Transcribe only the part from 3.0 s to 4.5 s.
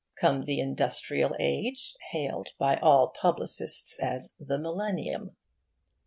publicists as